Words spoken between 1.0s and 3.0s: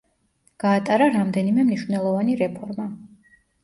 რამდენიმე მნიშვნელოვანი რეფორმა.